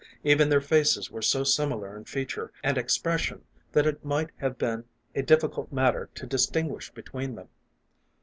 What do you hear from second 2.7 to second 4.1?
expression that it